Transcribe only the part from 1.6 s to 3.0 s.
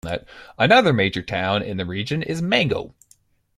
in the region is Mango.